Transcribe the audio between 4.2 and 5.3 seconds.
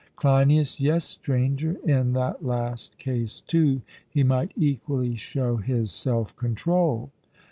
might equally